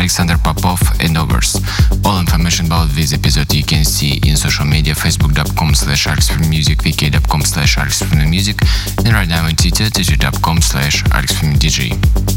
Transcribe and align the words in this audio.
Alexander 0.00 0.38
Popov 0.38 0.80
and 1.00 1.18
others. 1.18 1.60
All 2.06 2.20
information 2.20 2.66
about 2.66 2.88
this 2.88 3.12
episode 3.12 3.52
you 3.52 3.62
can 3.62 3.84
see 3.84 4.18
in 4.26 4.34
social 4.34 4.64
media 4.64 4.94
facebook.com 4.94 5.74
slash 5.74 6.06
alexfriedmusic, 6.06 6.76
vk.com 6.80 7.42
slash 7.42 7.76
alexfriedmusic 7.76 8.56
and 9.04 9.12
right 9.12 9.28
now 9.28 9.44
on 9.44 9.52
Twitter, 9.52 9.90
twitter.com 9.90 10.62
slash 10.62 11.04
alexfriedmdj. 11.04 12.29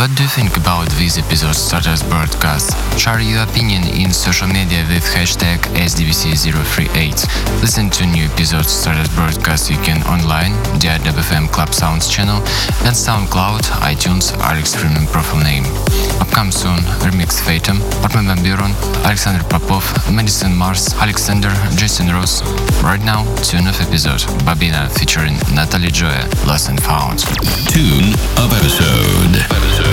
What 0.00 0.16
do 0.16 0.22
you 0.22 0.30
think 0.30 0.56
about 0.56 0.88
this 0.96 1.18
episode 1.18 1.52
Stardust 1.52 2.08
broadcast? 2.08 2.72
Share 2.98 3.20
your 3.20 3.42
opinion 3.42 3.84
in 3.84 4.14
social 4.14 4.48
media 4.48 4.80
with 4.88 5.04
hashtag 5.04 5.58
SDVC038. 5.76 7.60
Listen 7.60 7.90
to 7.90 8.06
new 8.06 8.24
episodes 8.24 8.68
Stardust 8.68 9.14
broadcast 9.14 9.68
you 9.68 9.76
can 9.84 10.00
online, 10.04 10.52
the 10.80 10.96
WFM 11.04 11.52
Club 11.52 11.74
Sounds 11.74 12.08
channel, 12.08 12.38
and 12.88 12.96
SoundCloud, 12.96 13.60
iTunes, 13.84 14.32
Alex 14.40 14.74
Freeman 14.74 15.06
profile 15.08 15.44
name. 15.44 15.64
Upcome 16.16 16.50
soon, 16.50 16.80
Remix 17.04 17.36
Fatum, 17.44 17.76
Armin 18.00 18.24
Van 18.24 18.38
Buuren, 18.38 18.72
Alexander 19.04 19.44
Popov, 19.50 19.84
Madison 20.10 20.56
Mars, 20.56 20.94
Alexander, 20.94 21.52
Jason 21.76 22.08
Rose. 22.08 22.40
Right 22.82 23.04
now, 23.04 23.28
tune 23.42 23.66
of 23.66 23.78
episode, 23.82 24.20
Babina 24.48 24.90
featuring 24.98 25.36
Natalie 25.54 25.90
Joya, 25.90 26.24
Lost 26.46 26.70
and 26.70 26.82
Found. 26.84 27.18
Tune 27.68 28.14
of 28.40 28.48
episode. 28.56 29.36
episode. 29.52 29.89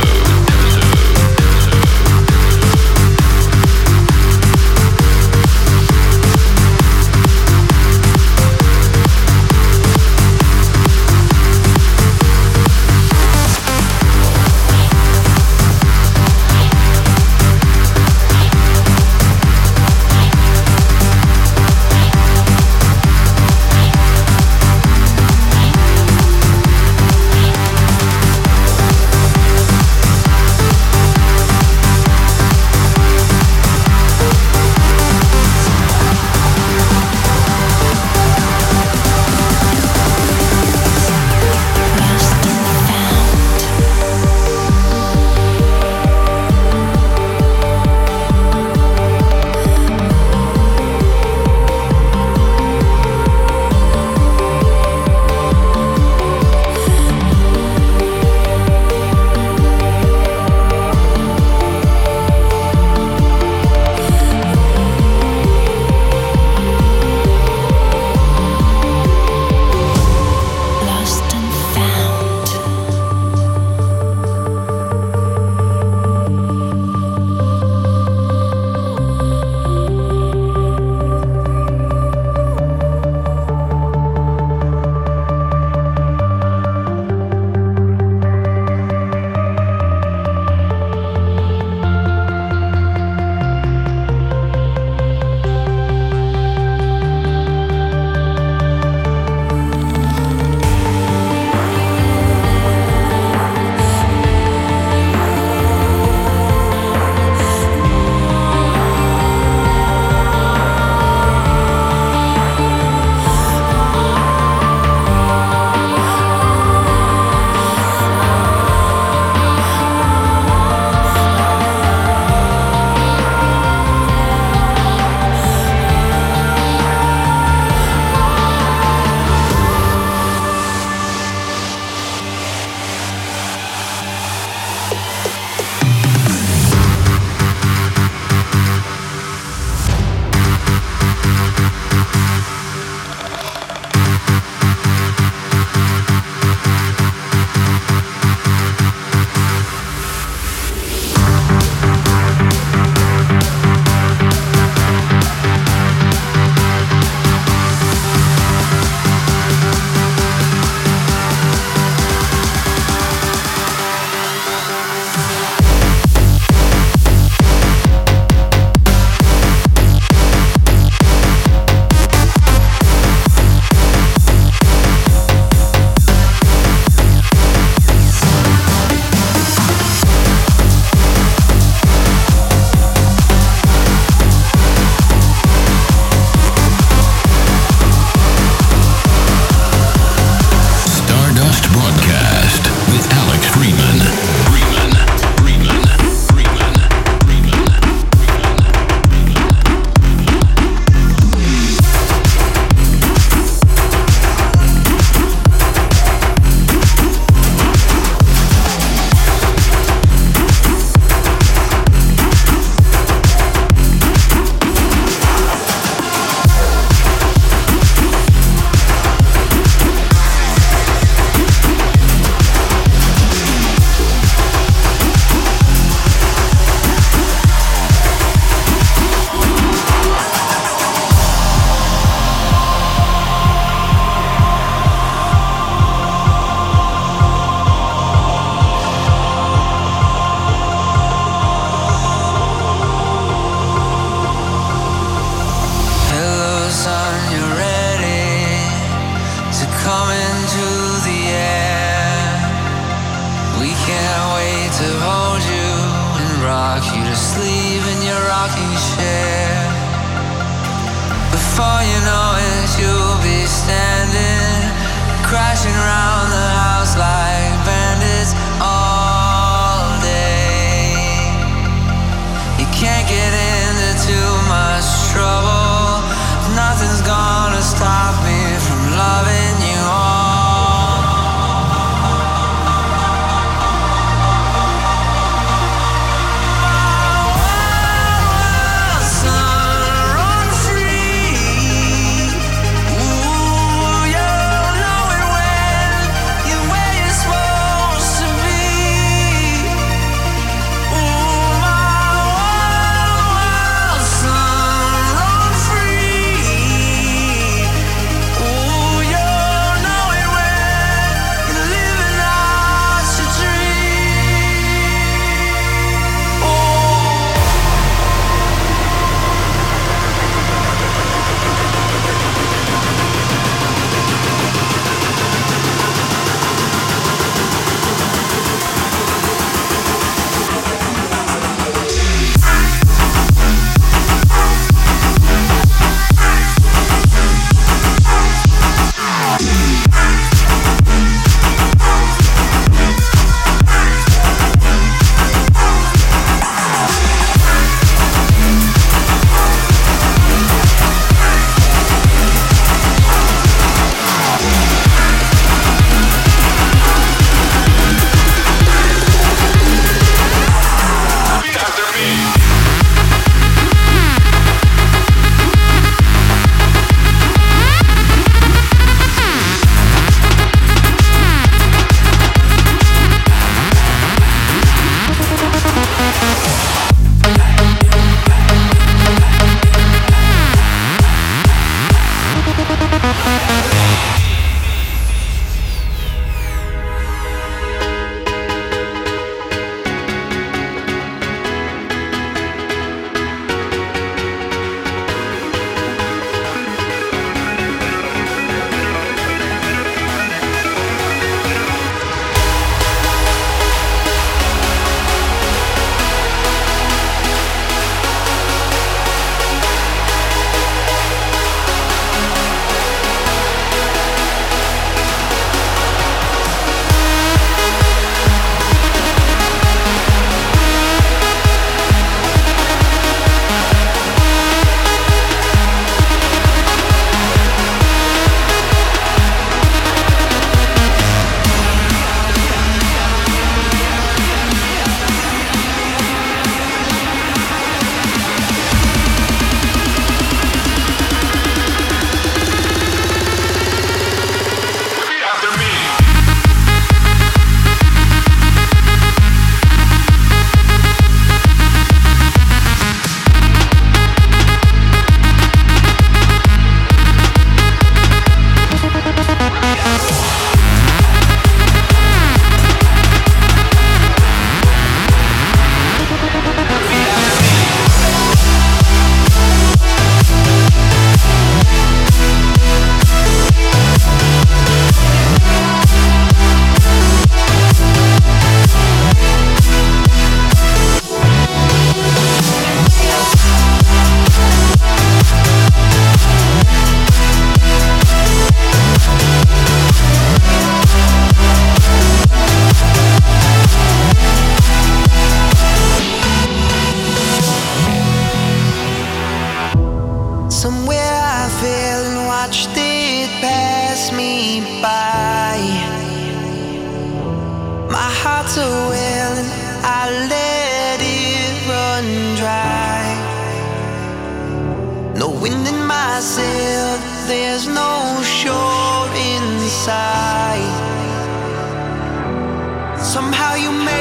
You 523.60 523.72
make 523.72 523.97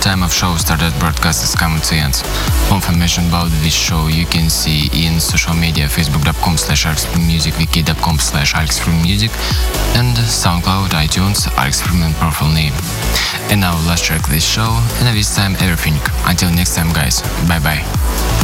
time 0.00 0.22
of 0.22 0.32
show 0.32 0.54
started 0.56 0.92
broadcast 0.98 1.44
is 1.44 1.54
coming 1.54 1.80
to 1.80 1.94
end. 1.94 2.22
More 2.68 2.76
information 2.76 3.26
about 3.28 3.50
this 3.62 3.74
show 3.74 4.08
you 4.08 4.26
can 4.26 4.50
see 4.50 4.88
in 4.92 5.20
social 5.20 5.54
media 5.54 5.86
facebook.com 5.86 6.56
slash 6.56 6.86
music 7.18 7.56
wiki.com 7.58 8.18
slash 8.18 8.54
music 9.02 9.30
and 9.94 10.16
SoundCloud, 10.16 10.90
iTunes, 10.90 11.46
Alex 11.56 11.80
Freeman 11.80 12.12
profile 12.14 12.52
name. 12.52 12.72
And 13.50 13.60
now 13.60 13.76
let's 13.86 14.02
check 14.02 14.26
this 14.28 14.44
show 14.44 14.70
and 14.98 15.16
this 15.16 15.34
time 15.34 15.54
everything. 15.60 15.98
Until 16.26 16.50
next 16.50 16.74
time 16.74 16.92
guys, 16.92 17.22
bye 17.48 17.60
bye. 17.60 18.35